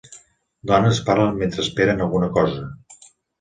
[0.71, 2.65] Dones parlen mentre esperen alguna cosa.